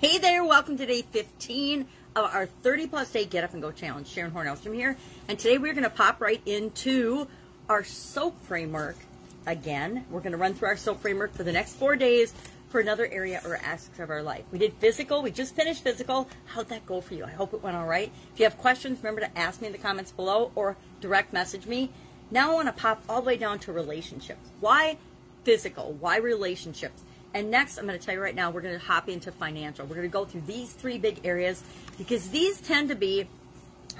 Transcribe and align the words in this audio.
Hey 0.00 0.16
there, 0.16 0.42
welcome 0.42 0.78
to 0.78 0.86
day 0.86 1.02
15 1.02 1.86
of 2.16 2.24
our 2.24 2.46
30 2.46 2.86
plus 2.86 3.12
day 3.12 3.26
Get 3.26 3.44
Up 3.44 3.52
and 3.52 3.60
Go 3.60 3.70
challenge. 3.70 4.06
Sharon 4.06 4.30
Hornelstrom 4.30 4.74
here, 4.74 4.96
and 5.28 5.38
today 5.38 5.58
we're 5.58 5.74
going 5.74 5.84
to 5.84 5.90
pop 5.90 6.22
right 6.22 6.40
into 6.46 7.28
our 7.68 7.84
SOAP 7.84 8.42
framework 8.46 8.96
again. 9.44 10.06
We're 10.08 10.20
going 10.20 10.32
to 10.32 10.38
run 10.38 10.54
through 10.54 10.68
our 10.68 10.78
SOAP 10.78 11.02
framework 11.02 11.34
for 11.34 11.42
the 11.42 11.52
next 11.52 11.74
four 11.74 11.96
days 11.96 12.32
for 12.70 12.80
another 12.80 13.06
area 13.06 13.42
or 13.44 13.56
aspect 13.56 14.00
of 14.00 14.08
our 14.08 14.22
life. 14.22 14.44
We 14.50 14.58
did 14.58 14.72
physical, 14.72 15.20
we 15.20 15.32
just 15.32 15.54
finished 15.54 15.84
physical. 15.84 16.30
How'd 16.46 16.70
that 16.70 16.86
go 16.86 17.02
for 17.02 17.12
you? 17.12 17.26
I 17.26 17.32
hope 17.32 17.52
it 17.52 17.62
went 17.62 17.76
all 17.76 17.86
right. 17.86 18.10
If 18.32 18.40
you 18.40 18.44
have 18.44 18.56
questions, 18.56 19.00
remember 19.00 19.20
to 19.20 19.38
ask 19.38 19.60
me 19.60 19.66
in 19.66 19.72
the 19.74 19.78
comments 19.78 20.12
below 20.12 20.50
or 20.54 20.78
direct 21.02 21.34
message 21.34 21.66
me. 21.66 21.90
Now 22.30 22.52
I 22.52 22.54
want 22.54 22.68
to 22.68 22.72
pop 22.72 23.02
all 23.06 23.20
the 23.20 23.26
way 23.26 23.36
down 23.36 23.58
to 23.58 23.72
relationships. 23.72 24.48
Why 24.60 24.96
physical? 25.44 25.92
Why 26.00 26.16
relationships? 26.16 27.02
And 27.32 27.50
next, 27.50 27.78
I'm 27.78 27.86
going 27.86 27.98
to 27.98 28.04
tell 28.04 28.14
you 28.14 28.20
right 28.20 28.34
now, 28.34 28.50
we're 28.50 28.60
going 28.60 28.78
to 28.78 28.84
hop 28.84 29.08
into 29.08 29.30
financial. 29.30 29.86
We're 29.86 29.96
going 29.96 30.08
to 30.08 30.12
go 30.12 30.24
through 30.24 30.42
these 30.46 30.72
three 30.72 30.98
big 30.98 31.20
areas 31.24 31.62
because 31.96 32.30
these 32.30 32.60
tend 32.60 32.88
to 32.88 32.96
be, 32.96 33.28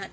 uh, 0.01 0.07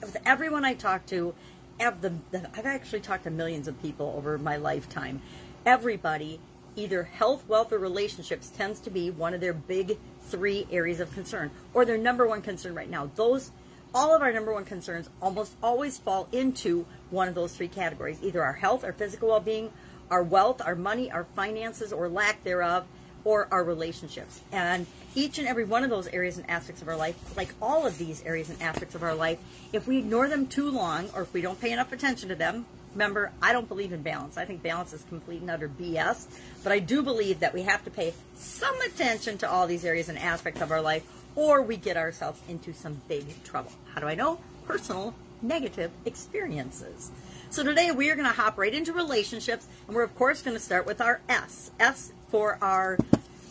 with 0.00 0.16
everyone 0.24 0.64
I 0.64 0.74
talk 0.74 1.06
to, 1.06 1.34
I've 1.80 2.66
actually 2.66 3.00
talked 3.00 3.24
to 3.24 3.30
millions 3.30 3.66
of 3.66 3.80
people 3.82 4.14
over 4.16 4.38
my 4.38 4.56
lifetime. 4.56 5.20
Everybody, 5.66 6.38
either 6.76 7.02
health, 7.02 7.42
wealth, 7.48 7.72
or 7.72 7.78
relationships 7.78 8.48
tends 8.50 8.78
to 8.80 8.90
be 8.90 9.10
one 9.10 9.34
of 9.34 9.40
their 9.40 9.52
big 9.52 9.98
three 10.22 10.66
areas 10.70 11.00
of 11.00 11.12
concern 11.12 11.50
or 11.74 11.84
their 11.84 11.98
number 11.98 12.28
one 12.28 12.42
concern 12.42 12.74
right 12.74 12.88
now. 12.88 13.10
Those, 13.16 13.50
all 13.92 14.14
of 14.14 14.22
our 14.22 14.32
number 14.32 14.52
one 14.52 14.64
concerns 14.64 15.08
almost 15.20 15.52
always 15.62 15.98
fall 15.98 16.28
into 16.30 16.86
one 17.10 17.26
of 17.26 17.34
those 17.34 17.54
three 17.56 17.68
categories, 17.68 18.18
either 18.22 18.42
our 18.42 18.52
health, 18.52 18.84
our 18.84 18.92
physical 18.92 19.28
well-being, 19.28 19.72
our 20.12 20.22
wealth, 20.22 20.62
our 20.64 20.76
money, 20.76 21.10
our 21.10 21.24
finances, 21.34 21.92
or 21.92 22.08
lack 22.08 22.44
thereof, 22.44 22.86
or 23.24 23.48
our 23.50 23.64
relationships. 23.64 24.40
And 24.52 24.86
each 25.14 25.38
and 25.38 25.48
every 25.48 25.64
one 25.64 25.84
of 25.84 25.90
those 25.90 26.06
areas 26.08 26.38
and 26.38 26.48
aspects 26.48 26.82
of 26.82 26.88
our 26.88 26.96
life, 26.96 27.16
like 27.36 27.48
all 27.60 27.86
of 27.86 27.98
these 27.98 28.22
areas 28.24 28.50
and 28.50 28.60
aspects 28.62 28.94
of 28.94 29.02
our 29.02 29.14
life, 29.14 29.38
if 29.72 29.86
we 29.86 29.98
ignore 29.98 30.28
them 30.28 30.46
too 30.46 30.70
long 30.70 31.08
or 31.14 31.22
if 31.22 31.32
we 31.32 31.40
don't 31.40 31.60
pay 31.60 31.72
enough 31.72 31.92
attention 31.92 32.28
to 32.28 32.34
them, 32.34 32.66
remember, 32.92 33.32
I 33.40 33.52
don't 33.52 33.68
believe 33.68 33.92
in 33.92 34.02
balance. 34.02 34.36
I 34.36 34.44
think 34.44 34.62
balance 34.62 34.92
is 34.92 35.02
complete 35.08 35.40
and 35.40 35.50
utter 35.50 35.68
BS. 35.68 36.26
But 36.62 36.72
I 36.72 36.78
do 36.78 37.02
believe 37.02 37.40
that 37.40 37.54
we 37.54 37.62
have 37.62 37.82
to 37.84 37.90
pay 37.90 38.12
some 38.34 38.78
attention 38.82 39.38
to 39.38 39.50
all 39.50 39.66
these 39.66 39.84
areas 39.84 40.08
and 40.08 40.18
aspects 40.18 40.60
of 40.60 40.70
our 40.70 40.82
life 40.82 41.04
or 41.34 41.62
we 41.62 41.76
get 41.76 41.96
ourselves 41.96 42.40
into 42.48 42.74
some 42.74 43.00
big 43.08 43.42
trouble. 43.44 43.72
How 43.94 44.00
do 44.00 44.06
I 44.06 44.14
know? 44.14 44.38
Personal 44.66 45.14
negative 45.40 45.90
experiences. 46.04 47.10
So 47.52 47.62
today 47.62 47.90
we 47.90 48.08
are 48.08 48.14
going 48.14 48.26
to 48.26 48.32
hop 48.32 48.56
right 48.56 48.72
into 48.72 48.94
relationships, 48.94 49.68
and 49.86 49.94
we're 49.94 50.04
of 50.04 50.14
course 50.14 50.40
going 50.40 50.56
to 50.56 50.62
start 50.62 50.86
with 50.86 51.02
our 51.02 51.20
S. 51.28 51.70
S 51.78 52.14
for 52.30 52.56
our 52.62 52.96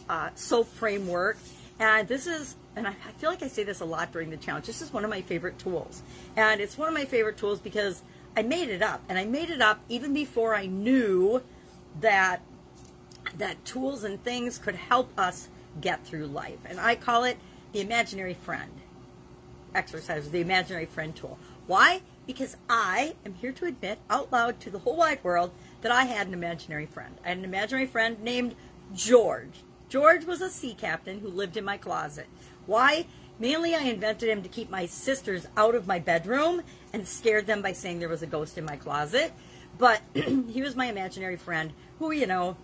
uh, 0.10 0.32
SOAP 0.34 0.66
framework. 0.70 1.38
And 1.80 2.08
this 2.08 2.26
is, 2.26 2.56
and 2.76 2.88
I, 2.88 2.96
I 3.08 3.12
feel 3.20 3.30
like 3.30 3.44
I 3.44 3.48
say 3.48 3.64
this 3.64 3.80
a 3.82 3.86
lot 3.86 4.12
during 4.12 4.32
the 4.32 4.38
challenge, 4.38 4.66
this 4.66 4.82
is 4.82 4.92
one 4.92 5.04
of 5.04 5.12
my 5.12 5.22
favorite 5.22 5.60
tools. 5.60 6.02
And 6.36 6.60
it's 6.60 6.80
one 6.80 6.88
of 6.88 6.96
my 6.96 7.06
favorite 7.06 7.38
tools 7.38 7.60
because 7.60 8.02
I 8.36 8.42
made 8.42 8.70
it 8.70 8.82
up. 8.82 9.04
And 9.08 9.20
I 9.20 9.26
made 9.26 9.52
it 9.52 9.62
up 9.62 9.80
even 9.88 10.16
before 10.16 10.56
I 10.56 10.66
knew 10.66 11.44
that 12.00 12.42
that 13.38 13.64
tools 13.66 14.04
and 14.04 14.24
things 14.24 14.58
could 14.58 14.74
help 14.74 15.12
us 15.16 15.48
get 15.80 16.04
through 16.08 16.26
life. 16.26 16.58
And 16.66 16.80
I 16.80 16.96
call 16.96 17.24
it 17.26 17.38
the 17.72 17.82
imaginary 17.82 18.34
friend 18.34 18.72
exercise, 19.76 20.28
the 20.32 20.42
imaginary 20.42 20.88
friend 20.88 21.16
tool. 21.16 21.38
Why? 21.68 22.02
Because 22.25 22.58
I 22.69 23.16
am 23.25 23.33
here 23.33 23.52
to 23.53 23.66
admit 23.66 24.00
out 24.09 24.31
loud 24.31 24.59
to 24.61 24.69
the 24.69 24.80
whole 24.80 24.97
wide 24.97 25.23
world 25.23 25.52
that 25.81 25.91
I 25.91 26.05
had 26.05 26.27
an 26.27 26.33
imaginary 26.33 26.86
friend. 26.86 27.17
I 27.25 27.30
had 27.30 27.38
an 27.38 27.45
imaginary 27.45 27.88
friend 27.88 28.22
named 28.22 28.55
George. 28.94 29.64
George 29.89 30.25
was 30.25 30.42
a 30.42 30.49
sea 30.49 30.73
captain 30.73 31.19
who 31.19 31.27
lived 31.27 31.58
in 31.58 31.66
my 31.66 31.77
closet. 31.77 32.27
Why? 32.66 33.05
Mainly, 33.39 33.73
I 33.73 33.81
invented 33.81 34.30
him 34.30 34.44
to 34.44 34.49
keep 34.49 34.69
my 34.69 34.86
sisters 34.86 35.47
out 35.58 35.75
of 35.75 35.88
my 35.88 35.99
bedroom 35.99 36.61
and 36.94 37.08
scared 37.08 37.47
them 37.47 37.61
by 37.61 37.72
saying 37.72 37.99
there 37.99 38.08
was 38.08 38.22
a 38.22 38.27
ghost 38.27 38.58
in 38.58 38.66
my 38.66 38.75
closet. 38.75 39.33
But 39.77 40.02
he 40.14 40.61
was 40.61 40.76
my 40.76 40.86
imaginary 40.86 41.37
friend 41.37 41.73
who, 41.98 42.11
you 42.11 42.27
know, 42.27 42.55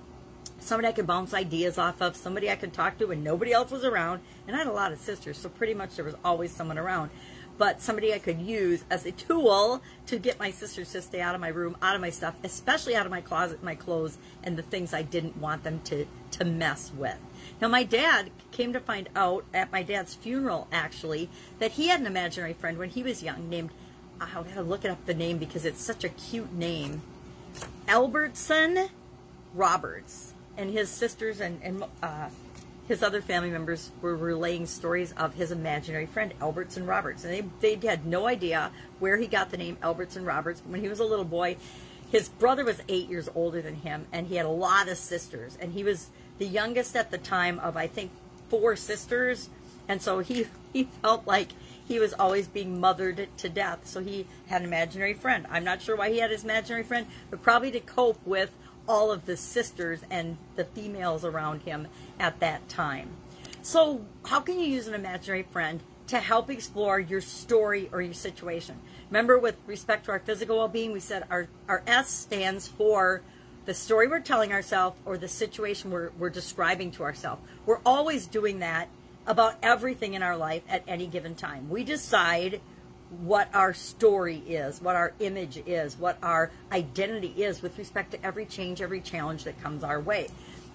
somebody 0.60 0.88
I 0.88 0.92
could 0.92 1.08
bounce 1.08 1.34
ideas 1.34 1.78
off 1.78 2.02
of, 2.02 2.16
somebody 2.16 2.50
I 2.50 2.56
could 2.56 2.74
talk 2.74 2.98
to 3.00 3.08
when 3.08 3.24
nobody 3.24 3.54
else 3.54 3.72
was 3.72 3.84
around. 3.84 4.22
And 4.48 4.56
I 4.56 4.60
had 4.60 4.68
a 4.68 4.72
lot 4.72 4.92
of 4.92 5.00
sisters, 5.00 5.38
so 5.38 5.50
pretty 5.50 5.74
much 5.74 5.96
there 5.96 6.06
was 6.06 6.16
always 6.24 6.52
someone 6.52 6.78
around 6.78 7.10
but 7.58 7.82
somebody 7.82 8.14
I 8.14 8.20
could 8.20 8.40
use 8.40 8.84
as 8.90 9.06
a 9.06 9.12
tool 9.12 9.82
to 10.08 10.20
get 10.20 10.40
my 10.40 10.52
sisters 10.52 10.92
to 10.92 11.02
stay 11.02 11.22
out 11.22 11.36
of 11.36 11.42
my 11.42 11.48
room, 11.48 11.76
out 11.82 11.96
of 11.96 12.02
my 12.02 12.10
stuff, 12.10 12.36
especially 12.44 12.96
out 12.96 13.06
of 13.06 13.12
my 13.12 13.22
closet, 13.22 13.64
my 13.64 13.76
clothes, 13.76 14.18
and 14.44 14.58
the 14.58 14.62
things 14.62 14.94
I 14.94 15.02
didn't 15.02 15.38
want 15.38 15.64
them 15.64 15.82
to, 15.86 16.06
to 16.32 16.46
mess 16.46 16.92
with. 16.96 17.18
Now, 17.62 17.68
my 17.68 17.84
dad 17.84 18.30
came 18.52 18.74
to 18.74 18.80
find 18.80 19.10
out 19.16 19.44
at 19.54 19.72
my 19.72 19.84
dad's 19.84 20.14
funeral, 20.14 20.68
actually, 20.72 21.30
that 21.60 21.72
he 21.72 21.88
had 21.88 22.00
an 22.00 22.06
imaginary 22.06 22.54
friend 22.54 22.78
when 22.78 22.90
he 22.90 23.04
was 23.04 23.24
young 23.24 23.50
named, 23.50 23.72
I 24.22 24.28
gotta 24.34 24.62
look 24.62 24.86
it 24.86 24.92
up 24.92 25.06
the 25.06 25.14
name 25.14 25.38
because 25.38 25.66
it's 25.66 25.82
such 25.82 26.04
a 26.04 26.10
cute 26.10 26.54
name, 26.54 27.02
Albertson 27.88 28.90
Roberts. 29.54 30.34
And 30.58 30.72
his 30.72 30.90
sisters 30.90 31.40
and, 31.40 31.62
and 31.62 31.84
uh, 32.02 32.30
his 32.88 33.04
other 33.04 33.22
family 33.22 33.50
members 33.50 33.92
were 34.02 34.16
relaying 34.16 34.66
stories 34.66 35.14
of 35.14 35.34
his 35.34 35.52
imaginary 35.52 36.06
friend, 36.06 36.34
Albertson 36.42 36.86
Roberts. 36.86 37.26
And 37.26 37.52
they, 37.60 37.76
they 37.76 37.88
had 37.88 38.06
no 38.06 38.28
idea 38.28 38.72
where 39.00 39.18
he 39.18 39.28
got 39.28 39.52
the 39.52 39.58
name 39.58 39.78
Albertson 39.84 40.24
Roberts. 40.24 40.62
When 40.66 40.82
he 40.82 40.88
was 40.88 41.00
a 41.00 41.06
little 41.06 41.26
boy, 41.26 41.58
his 42.12 42.30
brother 42.30 42.64
was 42.64 42.82
eight 42.88 43.10
years 43.10 43.28
older 43.36 43.62
than 43.62 43.76
him, 43.76 44.06
and 44.14 44.28
he 44.28 44.36
had 44.36 44.46
a 44.46 44.50
lot 44.50 44.88
of 44.88 44.98
sisters. 44.98 45.58
And 45.60 45.74
he 45.74 45.84
was 45.84 46.10
the 46.38 46.48
youngest 46.48 46.96
at 46.96 47.12
the 47.12 47.18
time 47.18 47.60
of, 47.60 47.76
I 47.76 47.88
think, 47.88 48.12
four 48.50 48.78
sisters. 48.78 49.50
And 49.90 50.02
so 50.02 50.20
he, 50.20 50.48
he 50.74 50.86
felt 51.02 51.28
like 51.28 51.50
he 51.86 52.00
was 52.00 52.14
always 52.14 52.48
being 52.48 52.80
mothered 52.80 53.28
to 53.38 53.50
death. 53.50 53.86
So 53.86 54.02
he 54.02 54.28
had 54.48 54.62
an 54.62 54.68
imaginary 54.68 55.14
friend. 55.14 55.46
I'm 55.50 55.66
not 55.66 55.82
sure 55.82 55.98
why 55.98 56.10
he 56.10 56.20
had 56.20 56.32
his 56.32 56.46
imaginary 56.46 56.84
friend, 56.84 57.08
but 57.30 57.42
probably 57.42 57.72
to 57.72 57.80
cope 57.82 58.20
with 58.26 58.54
all 58.88 59.12
of 59.12 59.26
the 59.26 59.38
sisters 59.38 60.02
and 60.10 60.38
the 60.56 60.66
females 60.66 61.26
around 61.26 61.62
him 61.64 61.88
at 62.20 62.40
that 62.40 62.68
time. 62.70 63.10
So, 63.62 64.06
how 64.26 64.40
can 64.40 64.60
you 64.60 64.68
use 64.68 64.88
an 64.88 64.94
imaginary 64.94 65.44
friend 65.44 65.82
to 66.08 66.20
help 66.20 66.50
explore 66.50 67.00
your 67.00 67.22
story 67.22 67.90
or 67.92 68.02
your 68.02 68.14
situation? 68.14 68.80
Remember, 69.10 69.38
with 69.38 69.58
respect 69.66 70.06
to 70.06 70.12
our 70.12 70.20
physical 70.20 70.58
well 70.58 70.68
being, 70.68 70.92
we 70.92 71.00
said 71.00 71.26
our, 71.30 71.48
our 71.68 71.84
S 71.86 72.10
stands 72.10 72.68
for 72.68 73.22
the 73.66 73.74
story 73.74 74.08
we're 74.08 74.22
telling 74.22 74.54
ourselves 74.54 74.98
or 75.06 75.18
the 75.18 75.28
situation 75.28 75.92
we're, 75.92 76.12
we're 76.18 76.30
describing 76.30 76.92
to 76.92 77.04
ourselves. 77.04 77.42
We're 77.66 77.82
always 77.86 78.26
doing 78.26 78.60
that 78.60 78.88
about 79.26 79.56
everything 79.62 80.14
in 80.14 80.24
our 80.24 80.38
life 80.38 80.64
at 80.70 80.84
any 80.88 81.06
given 81.06 81.36
time. 81.36 81.70
We 81.70 81.84
decide 81.84 82.62
what 83.22 83.54
our 83.54 83.74
story 83.74 84.38
is, 84.48 84.82
what 84.82 84.96
our 84.96 85.14
image 85.20 85.62
is, 85.66 85.98
what 85.98 86.18
our 86.22 86.52
identity 86.72 87.44
is 87.44 87.62
with 87.62 87.78
respect 87.78 88.12
to 88.12 88.26
every 88.26 88.46
change, 88.46 88.82
every 88.82 89.02
challenge 89.02 89.46
that 89.46 89.62
comes 89.62 89.84
our 89.84 90.00
way. 90.00 90.28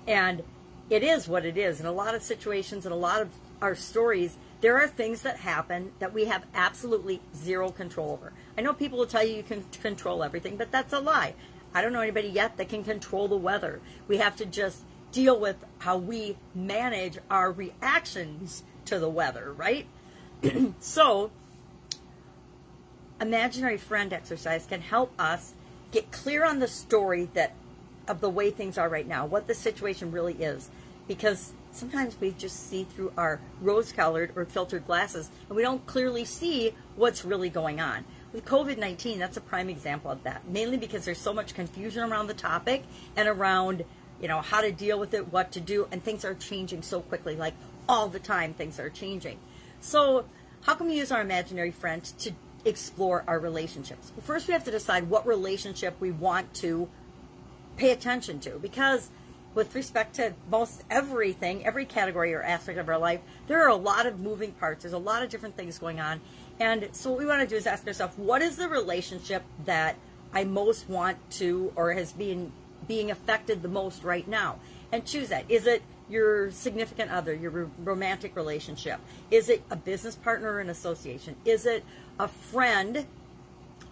And 0.06 0.42
it 0.88 1.02
is 1.02 1.28
what 1.28 1.44
it 1.44 1.56
is. 1.56 1.80
In 1.80 1.86
a 1.86 1.92
lot 1.92 2.14
of 2.14 2.22
situations, 2.22 2.86
in 2.86 2.92
a 2.92 2.96
lot 2.96 3.22
of 3.22 3.28
our 3.60 3.74
stories, 3.74 4.36
there 4.60 4.78
are 4.78 4.88
things 4.88 5.22
that 5.22 5.36
happen 5.36 5.92
that 5.98 6.12
we 6.12 6.24
have 6.26 6.44
absolutely 6.54 7.20
zero 7.34 7.70
control 7.70 8.12
over. 8.12 8.32
I 8.56 8.62
know 8.62 8.72
people 8.72 8.98
will 8.98 9.06
tell 9.06 9.24
you 9.24 9.36
you 9.36 9.42
can 9.42 9.64
control 9.82 10.22
everything, 10.22 10.56
but 10.56 10.70
that's 10.70 10.92
a 10.92 11.00
lie. 11.00 11.34
I 11.74 11.82
don't 11.82 11.92
know 11.92 12.00
anybody 12.00 12.28
yet 12.28 12.56
that 12.58 12.68
can 12.68 12.84
control 12.84 13.28
the 13.28 13.36
weather. 13.36 13.80
We 14.08 14.18
have 14.18 14.36
to 14.36 14.46
just 14.46 14.82
deal 15.10 15.38
with 15.38 15.56
how 15.78 15.98
we 15.98 16.36
manage 16.54 17.18
our 17.30 17.50
reactions 17.52 18.62
to 18.86 18.98
the 18.98 19.08
weather, 19.08 19.52
right? 19.52 19.86
so, 20.80 21.30
imaginary 23.22 23.78
friend 23.78 24.12
exercise 24.12 24.66
can 24.66 24.80
help 24.80 25.12
us 25.18 25.54
get 25.92 26.10
clear 26.10 26.44
on 26.44 26.58
the 26.58 26.68
story 26.68 27.28
that 27.34 27.54
of 28.08 28.20
the 28.20 28.28
way 28.28 28.50
things 28.50 28.78
are 28.78 28.88
right 28.88 29.06
now, 29.06 29.24
what 29.26 29.46
the 29.46 29.54
situation 29.54 30.10
really 30.10 30.34
is. 30.34 30.68
Because 31.06 31.52
sometimes 31.70 32.16
we 32.20 32.32
just 32.32 32.68
see 32.68 32.84
through 32.84 33.12
our 33.16 33.40
rose-colored 33.60 34.32
or 34.36 34.44
filtered 34.44 34.86
glasses 34.86 35.30
and 35.48 35.56
we 35.56 35.62
don't 35.62 35.84
clearly 35.86 36.24
see 36.24 36.74
what's 36.96 37.24
really 37.24 37.48
going 37.48 37.80
on. 37.80 38.04
With 38.32 38.44
COVID-19, 38.44 39.18
that's 39.18 39.36
a 39.36 39.40
prime 39.40 39.68
example 39.68 40.10
of 40.10 40.22
that, 40.24 40.48
mainly 40.48 40.76
because 40.76 41.04
there's 41.04 41.18
so 41.18 41.34
much 41.34 41.54
confusion 41.54 42.02
around 42.02 42.28
the 42.28 42.34
topic 42.34 42.82
and 43.16 43.28
around, 43.28 43.84
you 44.20 44.28
know, 44.28 44.40
how 44.40 44.62
to 44.62 44.72
deal 44.72 44.98
with 44.98 45.12
it, 45.14 45.32
what 45.32 45.52
to 45.52 45.60
do, 45.60 45.86
and 45.92 46.02
things 46.02 46.24
are 46.24 46.34
changing 46.34 46.82
so 46.82 47.00
quickly, 47.00 47.36
like 47.36 47.54
all 47.88 48.08
the 48.08 48.18
time 48.18 48.54
things 48.54 48.80
are 48.80 48.88
changing. 48.88 49.38
So 49.80 50.24
how 50.62 50.74
can 50.74 50.86
we 50.86 50.96
use 50.96 51.12
our 51.12 51.20
imaginary 51.20 51.72
friend 51.72 52.02
to 52.20 52.32
explore 52.64 53.24
our 53.26 53.38
relationships. 53.38 54.12
First, 54.22 54.46
we 54.46 54.52
have 54.52 54.64
to 54.64 54.70
decide 54.70 55.08
what 55.08 55.26
relationship 55.26 55.96
we 56.00 56.10
want 56.10 56.52
to 56.54 56.88
pay 57.76 57.90
attention 57.90 58.38
to 58.40 58.58
because 58.58 59.10
with 59.54 59.74
respect 59.74 60.16
to 60.16 60.32
most 60.50 60.82
everything, 60.90 61.66
every 61.66 61.84
category 61.84 62.32
or 62.32 62.42
aspect 62.42 62.78
of 62.78 62.88
our 62.88 62.98
life, 62.98 63.20
there 63.48 63.62
are 63.62 63.68
a 63.68 63.76
lot 63.76 64.06
of 64.06 64.20
moving 64.20 64.52
parts. 64.52 64.82
There's 64.82 64.94
a 64.94 64.98
lot 64.98 65.22
of 65.22 65.28
different 65.28 65.56
things 65.56 65.78
going 65.78 66.00
on. 66.00 66.20
And 66.58 66.88
so 66.92 67.10
what 67.10 67.18
we 67.18 67.26
want 67.26 67.40
to 67.42 67.46
do 67.46 67.56
is 67.56 67.66
ask 67.66 67.86
ourselves, 67.86 68.16
what 68.16 68.40
is 68.40 68.56
the 68.56 68.68
relationship 68.68 69.42
that 69.66 69.96
I 70.32 70.44
most 70.44 70.88
want 70.88 71.18
to 71.32 71.72
or 71.76 71.92
has 71.92 72.12
been 72.12 72.52
being 72.88 73.10
affected 73.10 73.62
the 73.62 73.68
most 73.68 74.04
right 74.04 74.26
now? 74.26 74.58
And 74.90 75.04
choose 75.04 75.28
that. 75.28 75.44
Is 75.50 75.66
it 75.66 75.82
your 76.08 76.50
significant 76.50 77.10
other, 77.10 77.34
your 77.34 77.70
romantic 77.78 78.36
relationship? 78.36 79.00
Is 79.30 79.48
it 79.48 79.62
a 79.70 79.76
business 79.76 80.16
partner 80.16 80.52
or 80.52 80.60
an 80.60 80.70
association? 80.70 81.36
Is 81.44 81.66
it 81.66 81.84
a 82.18 82.28
friend 82.28 83.06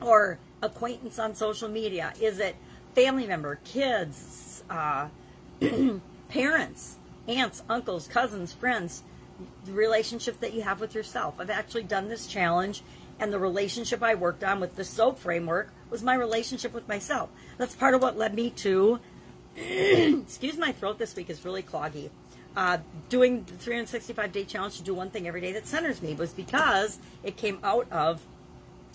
or 0.00 0.38
acquaintance 0.62 1.18
on 1.18 1.34
social 1.34 1.68
media? 1.68 2.12
Is 2.20 2.38
it 2.38 2.56
family 2.94 3.26
member, 3.26 3.58
kids, 3.64 4.62
uh, 4.70 5.08
parents, 6.28 6.96
aunts, 7.28 7.62
uncles, 7.68 8.08
cousins, 8.08 8.52
friends? 8.52 9.02
The 9.64 9.72
relationship 9.72 10.40
that 10.40 10.52
you 10.52 10.62
have 10.62 10.80
with 10.80 10.94
yourself. 10.94 11.36
I've 11.38 11.50
actually 11.50 11.84
done 11.84 12.08
this 12.08 12.26
challenge, 12.26 12.82
and 13.18 13.32
the 13.32 13.38
relationship 13.38 14.02
I 14.02 14.14
worked 14.14 14.44
on 14.44 14.60
with 14.60 14.76
the 14.76 14.84
SOAP 14.84 15.18
framework 15.18 15.72
was 15.88 16.02
my 16.02 16.14
relationship 16.14 16.74
with 16.74 16.86
myself. 16.88 17.30
That's 17.56 17.74
part 17.74 17.94
of 17.94 18.02
what 18.02 18.18
led 18.18 18.34
me 18.34 18.50
to 18.50 19.00
excuse 19.56 20.56
my 20.56 20.72
throat 20.72 20.98
this 20.98 21.16
week 21.16 21.30
is 21.30 21.44
really 21.44 21.62
cloggy. 21.62 22.10
Uh, 22.56 22.78
doing 23.08 23.44
the 23.44 23.52
365 23.52 24.32
day 24.32 24.44
challenge 24.44 24.76
to 24.76 24.82
do 24.82 24.92
one 24.92 25.08
thing 25.08 25.28
every 25.28 25.40
day 25.40 25.52
that 25.52 25.66
centers 25.66 26.02
me 26.02 26.14
was 26.14 26.32
because 26.32 26.98
it 27.22 27.36
came 27.36 27.60
out 27.62 27.90
of 27.92 28.20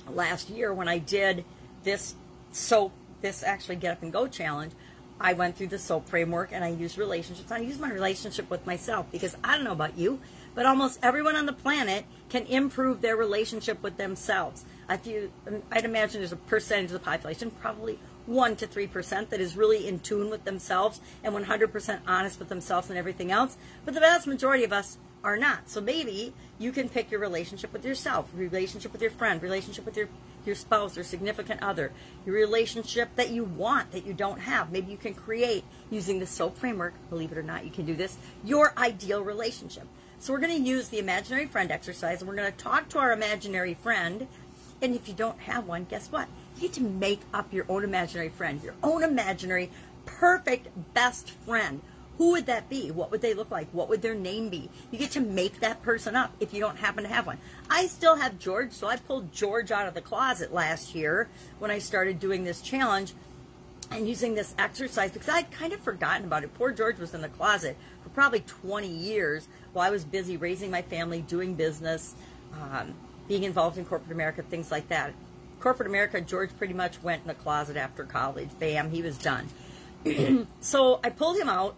last 0.09 0.49
year 0.49 0.73
when 0.73 0.87
I 0.87 0.97
did 0.97 1.45
this 1.83 2.15
soap, 2.51 2.91
this 3.21 3.43
actually 3.43 3.77
get 3.77 3.93
up 3.93 4.03
and 4.03 4.11
go 4.11 4.27
challenge. 4.27 4.73
I 5.19 5.33
went 5.33 5.55
through 5.55 5.67
the 5.67 5.79
soap 5.79 6.09
framework 6.09 6.51
and 6.51 6.63
I 6.63 6.69
used 6.69 6.97
relationships. 6.97 7.51
I 7.51 7.59
used 7.59 7.79
my 7.79 7.91
relationship 7.91 8.49
with 8.49 8.65
myself 8.65 9.05
because 9.11 9.37
I 9.43 9.55
don't 9.55 9.63
know 9.63 9.71
about 9.71 9.97
you, 9.97 10.19
but 10.53 10.65
almost 10.65 10.99
everyone 11.01 11.35
on 11.35 11.45
the 11.45 11.53
planet 11.53 12.05
can 12.29 12.45
improve 12.47 13.01
their 13.01 13.15
relationship 13.15 13.81
with 13.81 13.95
themselves. 13.95 14.65
If 14.89 15.07
you, 15.07 15.31
I'd 15.71 15.85
imagine 15.85 16.19
there's 16.19 16.33
a 16.33 16.37
percentage 16.37 16.87
of 16.87 16.93
the 16.93 16.99
population, 16.99 17.51
probably 17.61 17.97
1 18.25 18.55
to 18.57 18.67
3% 18.67 19.29
that 19.29 19.39
is 19.39 19.55
really 19.55 19.87
in 19.87 19.99
tune 19.99 20.29
with 20.29 20.43
themselves 20.43 20.99
and 21.23 21.33
100% 21.33 21.99
honest 22.07 22.39
with 22.39 22.49
themselves 22.49 22.89
and 22.89 22.97
everything 22.97 23.31
else. 23.31 23.57
But 23.83 23.93
the 23.93 23.99
vast 23.99 24.27
majority 24.27 24.63
of 24.63 24.73
us 24.73 24.97
are 25.23 25.37
not. 25.37 25.69
So 25.69 25.81
maybe 25.81 26.33
you 26.59 26.71
can 26.71 26.87
pick 26.87 27.11
your 27.11 27.19
relationship 27.19 27.73
with 27.73 27.83
yourself, 27.83 28.29
relationship 28.33 28.91
with 28.91 29.01
your 29.01 29.11
friend, 29.11 29.41
relationship 29.41 29.85
with 29.85 29.97
your 29.97 30.07
your 30.45 30.55
spouse 30.55 30.97
or 30.97 31.03
significant 31.03 31.61
other, 31.63 31.91
your 32.25 32.35
relationship 32.35 33.09
that 33.15 33.31
you 33.31 33.43
want 33.43 33.91
that 33.91 34.05
you 34.05 34.13
don't 34.13 34.39
have. 34.39 34.71
Maybe 34.71 34.91
you 34.91 34.97
can 34.97 35.13
create 35.13 35.63
using 35.89 36.19
the 36.19 36.25
SOAP 36.25 36.57
framework, 36.57 36.93
believe 37.09 37.31
it 37.31 37.37
or 37.37 37.43
not, 37.43 37.65
you 37.65 37.71
can 37.71 37.85
do 37.85 37.95
this, 37.95 38.17
your 38.43 38.73
ideal 38.77 39.23
relationship. 39.23 39.87
So 40.19 40.33
we're 40.33 40.39
going 40.39 40.55
to 40.55 40.69
use 40.69 40.89
the 40.89 40.99
imaginary 40.99 41.45
friend 41.45 41.71
exercise 41.71 42.21
and 42.21 42.29
we're 42.29 42.35
going 42.35 42.51
to 42.51 42.57
talk 42.57 42.89
to 42.89 42.99
our 42.99 43.11
imaginary 43.11 43.73
friend. 43.73 44.27
And 44.81 44.95
if 44.95 45.07
you 45.07 45.13
don't 45.13 45.39
have 45.39 45.67
one, 45.67 45.85
guess 45.85 46.11
what? 46.11 46.27
You 46.55 46.61
get 46.61 46.73
to 46.73 46.83
make 46.83 47.21
up 47.33 47.51
your 47.51 47.65
own 47.67 47.83
imaginary 47.83 48.29
friend, 48.29 48.61
your 48.63 48.75
own 48.81 49.03
imaginary 49.03 49.71
perfect 50.05 50.69
best 50.93 51.31
friend. 51.31 51.81
Who 52.17 52.31
would 52.31 52.45
that 52.45 52.69
be? 52.69 52.91
What 52.91 53.11
would 53.11 53.21
they 53.21 53.33
look 53.33 53.51
like? 53.51 53.67
What 53.73 53.89
would 53.89 54.01
their 54.01 54.15
name 54.15 54.47
be? 54.47 54.69
You 54.89 54.97
get 54.97 55.11
to 55.11 55.19
make 55.19 55.59
that 55.59 55.83
person 55.83 56.15
up 56.15 56.33
if 56.39 56.53
you 56.53 56.61
don't 56.61 56.77
happen 56.77 57.03
to 57.03 57.09
have 57.09 57.27
one. 57.27 57.39
I 57.69 57.87
still 57.87 58.15
have 58.15 58.39
George, 58.39 58.71
so 58.71 58.87
I 58.87 58.95
pulled 58.95 59.33
George 59.33 59.69
out 59.71 59.85
of 59.85 59.93
the 59.93 60.01
closet 60.01 60.53
last 60.53 60.95
year 60.95 61.27
when 61.59 61.71
I 61.71 61.79
started 61.79 62.21
doing 62.21 62.45
this 62.45 62.61
challenge 62.61 63.13
and 63.91 64.07
using 64.07 64.33
this 64.33 64.55
exercise 64.57 65.11
because 65.11 65.27
I'd 65.27 65.51
kind 65.51 65.73
of 65.73 65.81
forgotten 65.81 66.25
about 66.25 66.45
it. 66.45 66.53
Poor 66.53 66.71
George 66.71 66.99
was 66.99 67.13
in 67.13 67.21
the 67.21 67.29
closet 67.29 67.75
for 68.01 68.09
probably 68.09 68.39
20 68.39 68.87
years 68.87 69.49
while 69.73 69.85
I 69.85 69.89
was 69.89 70.05
busy 70.05 70.37
raising 70.37 70.71
my 70.71 70.83
family, 70.83 71.21
doing 71.21 71.53
business, 71.53 72.15
um, 72.53 72.93
being 73.27 73.43
involved 73.43 73.77
in 73.77 73.83
corporate 73.83 74.13
America, 74.13 74.41
things 74.41 74.71
like 74.71 74.87
that 74.87 75.13
corporate 75.65 75.89
America, 75.89 76.21
George 76.21 76.55
pretty 76.59 76.75
much 76.75 77.01
went 77.01 77.23
in 77.23 77.27
the 77.27 77.33
closet 77.33 77.75
after 77.75 78.03
college. 78.03 78.49
Bam, 78.59 78.91
he 78.91 79.01
was 79.01 79.17
done. 79.17 79.49
so 80.61 80.99
I 81.03 81.09
pulled 81.09 81.37
him 81.37 81.49
out 81.49 81.75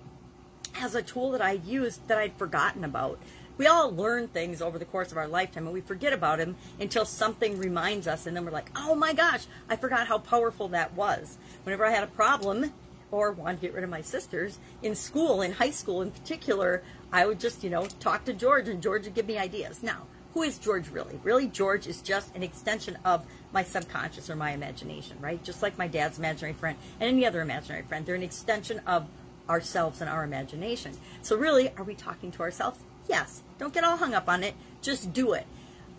as 0.81 0.93
a 0.93 1.01
tool 1.01 1.31
that 1.31 1.41
I'd 1.41 1.63
used 1.63 2.05
that 2.09 2.17
I'd 2.17 2.33
forgotten 2.33 2.83
about. 2.83 3.17
We 3.57 3.65
all 3.65 3.89
learn 3.95 4.27
things 4.27 4.61
over 4.61 4.77
the 4.77 4.83
course 4.83 5.13
of 5.13 5.17
our 5.17 5.25
lifetime 5.29 5.67
and 5.67 5.73
we 5.73 5.79
forget 5.79 6.11
about 6.11 6.39
them 6.39 6.57
until 6.81 7.05
something 7.05 7.57
reminds 7.57 8.09
us 8.09 8.27
and 8.27 8.35
then 8.35 8.43
we're 8.43 8.51
like, 8.51 8.71
oh 8.75 8.93
my 8.93 9.13
gosh, 9.13 9.45
I 9.69 9.77
forgot 9.77 10.05
how 10.05 10.17
powerful 10.17 10.67
that 10.67 10.93
was. 10.93 11.37
Whenever 11.63 11.85
I 11.85 11.91
had 11.91 12.03
a 12.03 12.07
problem 12.07 12.73
or 13.09 13.31
wanted 13.31 13.61
to 13.61 13.67
get 13.67 13.73
rid 13.73 13.85
of 13.85 13.89
my 13.89 14.01
sisters 14.01 14.59
in 14.83 14.95
school, 14.95 15.43
in 15.43 15.53
high 15.53 15.71
school 15.71 16.01
in 16.01 16.11
particular, 16.11 16.83
I 17.13 17.25
would 17.25 17.39
just, 17.39 17.63
you 17.63 17.69
know, 17.69 17.85
talk 18.01 18.25
to 18.25 18.33
George 18.33 18.67
and 18.67 18.83
George 18.83 19.05
would 19.05 19.15
give 19.15 19.27
me 19.27 19.37
ideas. 19.37 19.81
Now, 19.81 20.07
who 20.37 20.43
is 20.43 20.59
George 20.59 20.89
really? 20.89 21.19
Really, 21.23 21.47
George 21.47 21.87
is 21.87 21.99
just 21.99 22.35
an 22.35 22.43
extension 22.43 22.95
of 23.05 23.25
my 23.51 23.63
subconscious 23.63 24.29
or 24.29 24.35
my 24.35 24.51
imagination, 24.51 25.17
right? 25.19 25.41
Just 25.43 25.61
like 25.61 25.77
my 25.77 25.87
dad's 25.87 26.19
imaginary 26.19 26.53
friend 26.53 26.77
and 26.99 27.09
any 27.09 27.25
other 27.25 27.41
imaginary 27.41 27.83
friend. 27.83 28.05
They're 28.05 28.15
an 28.15 28.23
extension 28.23 28.81
of 28.85 29.07
ourselves 29.49 30.01
and 30.01 30.09
our 30.09 30.23
imagination. 30.23 30.93
So, 31.21 31.37
really, 31.37 31.71
are 31.77 31.83
we 31.83 31.95
talking 31.95 32.31
to 32.31 32.41
ourselves? 32.41 32.79
Yes. 33.07 33.41
Don't 33.57 33.73
get 33.73 33.83
all 33.83 33.97
hung 33.97 34.13
up 34.13 34.27
on 34.27 34.43
it. 34.43 34.53
Just 34.81 35.13
do 35.13 35.33
it. 35.33 35.45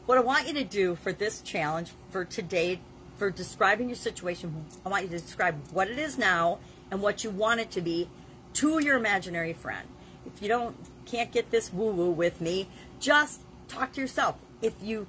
What 0.06 0.18
I 0.18 0.20
want 0.20 0.46
you 0.46 0.54
to 0.54 0.64
do 0.64 0.94
for 0.96 1.12
this 1.12 1.40
challenge, 1.40 1.90
for 2.10 2.24
today, 2.24 2.80
for 3.16 3.30
describing 3.30 3.88
your 3.88 3.96
situation, 3.96 4.64
I 4.84 4.88
want 4.88 5.04
you 5.04 5.10
to 5.10 5.18
describe 5.18 5.56
what 5.72 5.88
it 5.88 5.98
is 5.98 6.16
now 6.18 6.58
and 6.90 7.02
what 7.02 7.24
you 7.24 7.30
want 7.30 7.60
it 7.60 7.70
to 7.72 7.80
be 7.80 8.08
to 8.54 8.82
your 8.82 8.96
imaginary 8.96 9.52
friend. 9.52 9.86
If 10.26 10.42
you 10.42 10.48
don't 10.48 10.76
can't 11.04 11.32
get 11.32 11.50
this 11.50 11.72
woo 11.72 11.90
woo 11.90 12.10
with 12.10 12.40
me, 12.40 12.68
just 13.00 13.40
talk 13.68 13.92
to 13.94 14.00
yourself. 14.00 14.36
If 14.60 14.74
you 14.82 15.06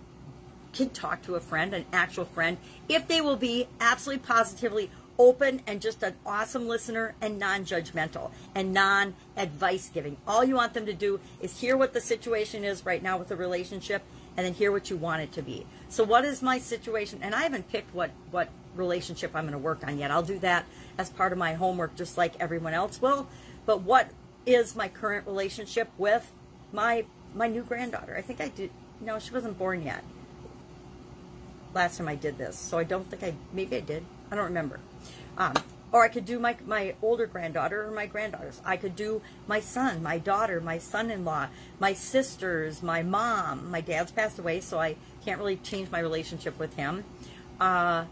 can 0.74 0.90
talk 0.90 1.22
to 1.24 1.36
a 1.36 1.40
friend, 1.40 1.74
an 1.74 1.86
actual 1.92 2.26
friend, 2.26 2.58
if 2.88 3.08
they 3.08 3.22
will 3.22 3.36
be 3.36 3.68
absolutely 3.80 4.26
positively 4.26 4.90
open 5.18 5.62
and 5.68 5.82
just 5.82 6.02
an 6.02 6.16
awesome 6.26 6.68
listener 6.68 7.14
and 7.22 7.38
non 7.38 7.66
judgmental 7.66 8.32
and 8.56 8.74
non 8.74 9.14
advice 9.36 9.90
giving. 9.94 10.18
All 10.28 10.44
you 10.44 10.56
want 10.56 10.74
them 10.74 10.86
to 10.86 10.94
do 10.94 11.20
is 11.42 11.60
hear 11.60 11.76
what 11.76 11.94
the 11.94 12.02
situation 12.02 12.64
is 12.64 12.86
right 12.86 13.04
now 13.04 13.18
with 13.18 13.28
the 13.28 13.36
relationship 13.36 14.02
and 14.38 14.46
then 14.46 14.54
hear 14.54 14.72
what 14.72 14.90
you 14.90 14.96
want 14.96 15.22
it 15.22 15.32
to 15.34 15.42
be. 15.42 15.66
So, 15.90 16.04
what 16.04 16.24
is 16.24 16.42
my 16.42 16.60
situation? 16.60 17.20
And 17.22 17.36
I 17.36 17.42
haven't 17.42 17.70
picked 17.70 17.94
what, 17.94 18.12
what 18.32 18.50
relationship 18.76 19.36
I'm 19.36 19.44
going 19.44 19.52
to 19.52 19.58
work 19.58 19.86
on 19.86 19.98
yet. 19.98 20.12
I'll 20.12 20.24
do 20.24 20.40
that 20.40 20.66
as 20.98 21.10
part 21.10 21.34
of 21.34 21.38
my 21.38 21.54
homework, 21.54 21.96
just 21.96 22.18
like 22.18 22.40
everyone 22.40 22.74
else 22.74 23.02
will. 23.02 23.28
But 23.66 23.82
what 23.82 24.10
is 24.46 24.76
my 24.76 24.88
current 24.88 25.28
relationship 25.28 25.90
with 25.98 26.32
my 26.72 27.06
my 27.36 27.48
new 27.48 27.64
granddaughter. 27.64 28.16
I 28.18 28.22
think 28.22 28.42
I 28.42 28.50
did. 28.50 28.72
No, 29.02 29.20
she 29.20 29.32
wasn't 29.32 29.58
born 29.58 29.84
yet. 29.84 30.04
Last 31.74 31.98
time 31.98 32.08
I 32.08 32.16
did 32.16 32.38
this, 32.38 32.58
so 32.58 32.78
I 32.78 32.84
don't 32.84 33.10
think 33.10 33.24
I. 33.24 33.34
Maybe 33.54 33.78
I 33.78 33.82
did. 33.82 34.04
I 34.32 34.36
don't 34.36 34.46
remember. 34.46 34.80
Um, 35.38 35.54
or 35.92 36.04
I 36.04 36.08
could 36.08 36.26
do 36.26 36.40
my 36.40 36.56
my 36.66 36.96
older 37.02 37.26
granddaughter 37.26 37.88
or 37.88 37.92
my 37.92 38.06
granddaughters. 38.06 38.62
I 38.66 38.78
could 38.78 38.96
do 38.96 39.22
my 39.48 39.60
son, 39.60 40.02
my 40.04 40.18
daughter, 40.18 40.62
my 40.62 40.78
son-in-law, 40.78 41.48
my 41.80 41.94
sisters, 41.94 42.82
my 42.82 43.04
mom. 43.04 43.70
My 43.70 43.82
dad's 43.82 44.12
passed 44.12 44.40
away, 44.40 44.62
so 44.62 44.80
I 44.80 44.96
can't 45.26 45.40
really 45.40 45.58
change 45.58 45.92
my 45.92 46.00
relationship 46.00 46.58
with 46.60 46.76
him. 46.76 47.04
Uh, 47.60 48.06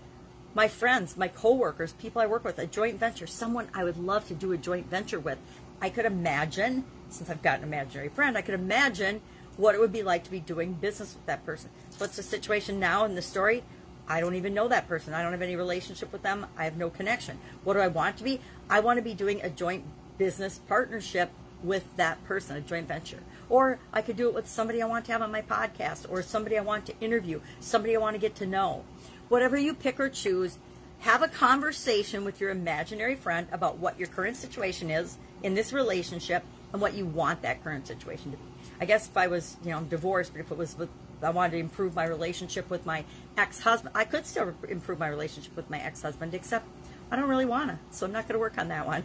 my 0.54 0.68
friends, 0.68 1.18
my 1.18 1.28
coworkers, 1.28 1.94
people 1.94 2.22
I 2.22 2.26
work 2.26 2.44
with, 2.44 2.58
a 2.58 2.66
joint 2.66 3.00
venture, 3.00 3.28
someone 3.28 3.68
I 3.74 3.84
would 3.84 3.98
love 3.98 4.28
to 4.28 4.34
do 4.34 4.52
a 4.54 4.58
joint 4.58 4.90
venture 4.90 5.20
with. 5.20 5.38
I 5.82 5.90
could 5.90 6.06
imagine 6.06 6.84
since 7.10 7.30
I've 7.30 7.42
got 7.42 7.60
an 7.60 7.64
imaginary 7.64 8.10
friend, 8.10 8.38
I 8.38 8.42
could 8.42 8.56
imagine 8.56 9.22
what 9.56 9.76
it 9.76 9.82
would 9.82 9.92
be 9.92 10.04
like 10.04 10.24
to 10.24 10.32
be 10.32 10.40
doing 10.40 10.74
business 10.74 11.16
with 11.16 11.26
that 11.26 11.46
person. 11.46 11.70
What's 11.98 12.16
the 12.16 12.24
situation 12.24 12.80
now 12.80 13.06
in 13.06 13.16
the 13.16 13.22
story? 13.22 13.64
I 14.08 14.22
don't 14.22 14.36
even 14.36 14.54
know 14.54 14.68
that 14.68 14.88
person. 14.88 15.14
I 15.14 15.24
don't 15.24 15.32
have 15.32 15.42
any 15.42 15.56
relationship 15.56 16.12
with 16.14 16.22
them. 16.22 16.46
I 16.56 16.64
have 16.64 16.78
no 16.78 16.90
connection. 16.90 17.40
What 17.64 17.74
do 17.74 17.80
I 17.80 17.88
want 17.88 18.18
to 18.18 18.24
be? 18.24 18.40
I 18.70 18.80
want 18.80 18.98
to 18.98 19.04
be 19.04 19.14
doing 19.14 19.42
a 19.42 19.50
joint 19.50 19.84
business 20.18 20.60
partnership 20.68 21.32
with 21.64 21.84
that 21.98 22.24
person, 22.26 22.56
a 22.56 22.62
joint 22.62 22.88
venture. 22.88 23.20
Or 23.50 23.80
I 23.92 24.02
could 24.02 24.16
do 24.16 24.28
it 24.28 24.36
with 24.36 24.48
somebody 24.48 24.82
I 24.82 24.86
want 24.86 25.06
to 25.06 25.12
have 25.12 25.22
on 25.22 25.32
my 25.32 25.42
podcast 25.42 26.06
or 26.10 26.22
somebody 26.22 26.58
I 26.58 26.62
want 26.62 26.86
to 26.86 27.00
interview, 27.02 27.42
somebody 27.60 27.96
I 27.96 28.00
want 28.00 28.14
to 28.14 28.20
get 28.20 28.36
to 28.36 28.46
know. 28.46 28.84
Whatever 29.30 29.58
you 29.58 29.74
pick 29.74 30.00
or 30.00 30.10
choose, 30.10 30.58
have 31.00 31.22
a 31.22 31.28
conversation 31.28 32.26
with 32.26 32.40
your 32.40 32.52
imaginary 32.52 33.16
friend 33.16 33.48
about 33.52 33.78
what 33.78 33.98
your 33.98 34.08
current 34.08 34.38
situation 34.38 34.90
is 34.90 35.18
in 35.44 35.54
this 35.54 35.74
relationship 35.74 36.44
and 36.74 36.82
what 36.82 36.94
you 36.94 37.06
want 37.06 37.42
that 37.42 37.64
current 37.64 37.88
situation 37.88 38.32
to 38.32 38.38
be. 38.38 38.44
I 38.80 38.86
guess 38.86 39.08
if 39.08 39.18
I 39.18 39.28
was, 39.28 39.58
you 39.64 39.72
know, 39.72 39.82
divorced, 39.82 40.34
but 40.34 40.42
if 40.42 40.52
it 40.52 40.58
was 40.58 40.78
with, 40.78 40.90
I 41.22 41.30
wanted 41.30 41.52
to 41.52 41.58
improve 41.58 41.96
my 41.96 42.06
relationship 42.06 42.70
with 42.70 42.86
my 42.86 43.04
ex-husband, 43.38 43.96
I 43.96 44.06
could 44.06 44.26
still 44.26 44.54
improve 44.68 45.00
my 45.00 45.08
relationship 45.08 45.56
with 45.56 45.70
my 45.70 45.80
ex-husband, 45.80 46.34
except 46.34 46.68
I 47.12 47.16
don't 47.16 47.30
really 47.30 47.46
want 47.46 47.70
to, 47.70 47.80
so 47.92 48.06
I'm 48.06 48.12
not 48.12 48.28
going 48.28 48.34
to 48.34 48.40
work 48.40 48.58
on 48.58 48.68
that 48.70 48.86
one. 48.86 49.04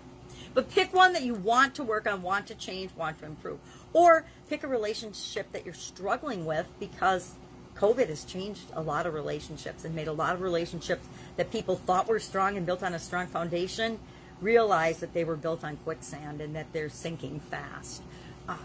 But 0.55 0.71
pick 0.71 0.93
one 0.93 1.13
that 1.15 1.23
you 1.23 1.35
want 1.35 1.75
to 1.77 1.85
work 1.85 2.07
on, 2.07 2.23
want 2.23 2.47
to 2.49 2.55
change, 2.55 2.91
want 2.97 3.19
to 3.21 3.27
improve. 3.27 3.59
Or 3.93 4.25
pick 4.49 4.65
a 4.65 4.69
relationship 4.69 5.51
that 5.53 5.65
you're 5.65 5.75
struggling 5.75 6.45
with 6.45 6.67
because 6.79 7.35
COVID 7.77 8.09
has 8.09 8.25
changed 8.25 8.63
a 8.75 8.83
lot 8.83 9.07
of 9.07 9.15
relationships 9.15 9.85
and 9.85 9.95
made 9.95 10.09
a 10.09 10.13
lot 10.13 10.35
of 10.35 10.43
relationships 10.43 11.07
that 11.37 11.51
people 11.51 11.77
thought 11.77 12.07
were 12.07 12.19
strong 12.19 12.57
and 12.57 12.67
built 12.67 12.83
on 12.83 12.95
a 12.95 12.99
strong 12.99 13.27
foundation 13.27 13.99
realize 14.41 14.99
that 14.99 15.15
they 15.15 15.25
were 15.25 15.37
built 15.37 15.65
on 15.65 15.77
quicksand 15.79 16.41
and 16.41 16.55
that 16.57 16.67
they're 16.73 16.91
sinking 16.91 17.41
fast. 17.41 18.03
Uh, 18.49 18.57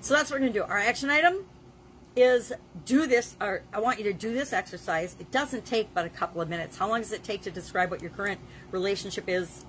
so 0.00 0.14
that's 0.14 0.30
what 0.30 0.36
we're 0.36 0.46
going 0.46 0.52
to 0.52 0.58
do. 0.58 0.64
Our 0.64 0.78
action 0.78 1.08
item 1.08 1.44
is 2.16 2.52
do 2.84 3.06
this, 3.06 3.36
or 3.40 3.62
I 3.72 3.80
want 3.80 3.98
you 3.98 4.04
to 4.04 4.12
do 4.12 4.32
this 4.32 4.52
exercise. 4.52 5.16
It 5.18 5.30
doesn't 5.30 5.64
take 5.64 5.92
but 5.94 6.06
a 6.06 6.10
couple 6.10 6.40
of 6.40 6.48
minutes. 6.48 6.76
How 6.76 6.88
long 6.88 7.00
does 7.00 7.12
it 7.12 7.24
take 7.24 7.42
to 7.42 7.50
describe 7.50 7.90
what 7.90 8.00
your 8.00 8.10
current 8.10 8.40
relationship 8.70 9.28
is 9.28 9.64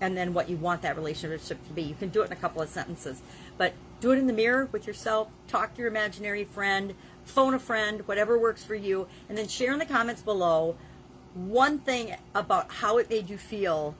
and 0.00 0.16
then 0.16 0.34
what 0.34 0.48
you 0.48 0.56
want 0.56 0.82
that 0.82 0.96
relationship 0.96 1.66
to 1.66 1.72
be. 1.72 1.82
You 1.82 1.94
can 1.94 2.08
do 2.08 2.22
it 2.22 2.26
in 2.26 2.32
a 2.32 2.36
couple 2.36 2.62
of 2.62 2.68
sentences, 2.68 3.22
but 3.58 3.72
do 4.00 4.12
it 4.12 4.18
in 4.18 4.26
the 4.26 4.32
mirror 4.32 4.68
with 4.72 4.86
yourself. 4.86 5.28
Talk 5.48 5.74
to 5.74 5.80
your 5.80 5.88
imaginary 5.88 6.44
friend, 6.44 6.94
phone 7.24 7.54
a 7.54 7.58
friend, 7.58 8.06
whatever 8.06 8.38
works 8.38 8.64
for 8.64 8.74
you, 8.74 9.06
and 9.28 9.36
then 9.36 9.48
share 9.48 9.72
in 9.72 9.78
the 9.78 9.86
comments 9.86 10.22
below 10.22 10.76
one 11.34 11.78
thing 11.78 12.16
about 12.34 12.70
how 12.70 12.98
it 12.98 13.08
made 13.08 13.30
you 13.30 13.38
feel 13.38 13.94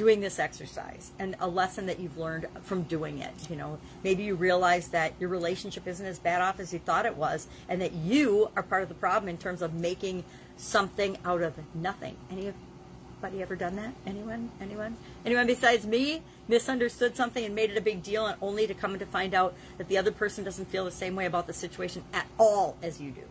doing 0.00 0.20
this 0.20 0.38
exercise 0.38 1.12
and 1.18 1.36
a 1.40 1.46
lesson 1.46 1.84
that 1.84 2.00
you've 2.00 2.16
learned 2.16 2.46
from 2.62 2.84
doing 2.84 3.18
it. 3.18 3.34
You 3.50 3.56
know, 3.56 3.78
maybe 4.02 4.22
you 4.22 4.34
realize 4.34 4.88
that 4.88 5.12
your 5.20 5.28
relationship 5.28 5.86
isn't 5.86 6.06
as 6.06 6.18
bad 6.18 6.40
off 6.40 6.58
as 6.58 6.72
you 6.72 6.78
thought 6.78 7.04
it 7.04 7.16
was, 7.16 7.46
and 7.68 7.82
that 7.82 7.92
you 7.92 8.50
are 8.56 8.62
part 8.62 8.82
of 8.82 8.88
the 8.88 8.94
problem 8.94 9.28
in 9.28 9.36
terms 9.36 9.60
of 9.60 9.74
making 9.74 10.24
something 10.56 11.18
out 11.22 11.42
of 11.42 11.52
nothing. 11.74 12.16
Anybody 12.30 13.42
ever 13.42 13.56
done 13.56 13.76
that? 13.76 13.92
Anyone? 14.06 14.50
Anyone? 14.58 14.96
Anyone 15.26 15.46
besides 15.46 15.86
me 15.86 16.22
misunderstood 16.48 17.14
something 17.14 17.44
and 17.44 17.54
made 17.54 17.68
it 17.68 17.76
a 17.76 17.82
big 17.82 18.02
deal, 18.02 18.24
and 18.24 18.38
only 18.40 18.66
to 18.66 18.72
come 18.72 18.98
to 18.98 19.04
find 19.04 19.34
out 19.34 19.54
that 19.76 19.88
the 19.88 19.98
other 19.98 20.12
person 20.12 20.44
doesn't 20.44 20.70
feel 20.70 20.86
the 20.86 20.90
same 20.90 21.14
way 21.14 21.26
about 21.26 21.46
the 21.46 21.52
situation 21.52 22.02
at 22.14 22.26
all 22.38 22.74
as 22.82 23.02
you 23.02 23.10
do. 23.10 23.24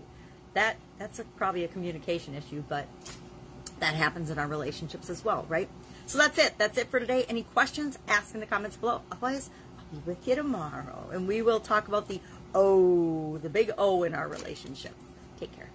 That 0.54 0.76
that's 1.00 1.18
a, 1.18 1.24
probably 1.24 1.64
a 1.64 1.68
communication 1.68 2.36
issue, 2.36 2.64
but 2.70 2.86
that 3.80 3.96
happens 3.96 4.30
in 4.30 4.38
our 4.38 4.48
relationships 4.48 5.10
as 5.10 5.26
well, 5.26 5.48
right? 5.50 5.68
So 6.10 6.18
that's 6.18 6.40
it. 6.40 6.56
That's 6.58 6.76
it 6.80 6.90
for 6.90 7.00
today. 7.00 7.24
Any 7.30 7.44
questions? 7.44 8.00
Ask 8.08 8.34
in 8.34 8.40
the 8.40 8.48
comments 8.48 8.76
below. 8.76 9.02
Otherwise, 9.12 9.52
I'll 9.78 10.00
be 10.00 10.02
with 10.08 10.28
you 10.28 10.34
tomorrow. 10.34 11.08
And 11.14 11.28
we 11.28 11.44
will 11.44 11.60
talk 11.60 11.88
about 11.88 12.08
the 12.08 12.20
O, 12.56 13.38
the 13.38 13.50
big 13.50 13.72
O 13.78 14.02
in 14.02 14.16
our 14.16 14.28
relationship. 14.28 14.96
Take 15.40 15.56
care. 15.56 15.70